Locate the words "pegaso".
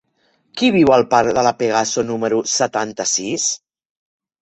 1.61-2.07